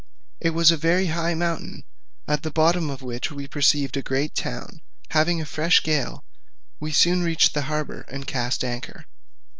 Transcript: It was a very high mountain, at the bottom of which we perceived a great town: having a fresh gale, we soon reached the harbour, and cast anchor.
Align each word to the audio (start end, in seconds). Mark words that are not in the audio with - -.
It 0.39 0.55
was 0.55 0.71
a 0.71 0.77
very 0.77 1.05
high 1.13 1.35
mountain, 1.35 1.83
at 2.27 2.41
the 2.41 2.49
bottom 2.49 2.89
of 2.89 3.03
which 3.03 3.29
we 3.31 3.47
perceived 3.47 3.95
a 3.95 4.01
great 4.01 4.33
town: 4.33 4.81
having 5.09 5.39
a 5.39 5.45
fresh 5.45 5.83
gale, 5.83 6.23
we 6.79 6.91
soon 6.91 7.21
reached 7.21 7.53
the 7.53 7.61
harbour, 7.69 8.01
and 8.09 8.25
cast 8.25 8.63
anchor. 8.63 9.05